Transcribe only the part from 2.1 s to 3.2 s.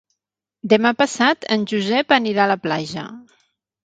anirà a la platja.